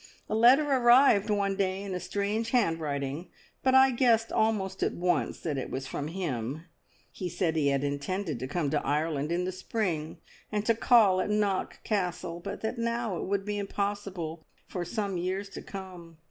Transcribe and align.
A 0.27 0.33
letter 0.33 0.63
arrived 0.67 1.29
one 1.29 1.55
day 1.55 1.83
in 1.83 1.93
a 1.93 1.99
strange 1.99 2.49
handwriting, 2.49 3.29
but 3.61 3.75
I 3.75 3.91
guessed 3.91 4.31
almost 4.31 4.81
at 4.81 4.93
once 4.95 5.41
that 5.41 5.59
it 5.59 5.69
was 5.69 5.85
from 5.85 6.07
him. 6.07 6.65
He 7.11 7.29
said 7.29 7.55
he 7.55 7.67
had 7.67 7.83
intended 7.83 8.39
to 8.39 8.47
come 8.47 8.71
to 8.71 8.83
Ireland 8.83 9.31
in 9.31 9.45
the 9.45 9.51
spring, 9.51 10.17
and 10.51 10.65
to 10.65 10.73
call 10.73 11.21
at 11.21 11.29
Knock 11.29 11.83
Castle, 11.83 12.39
but 12.39 12.61
that 12.61 12.79
now 12.79 13.17
it 13.17 13.25
would 13.25 13.45
be 13.45 13.59
impossible 13.59 14.47
for 14.67 14.83
some 14.83 15.17
years 15.19 15.49
to 15.49 15.61
come. 15.61 16.17